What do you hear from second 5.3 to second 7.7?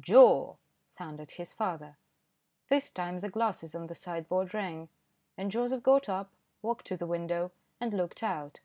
and Joseph got up, walked to the window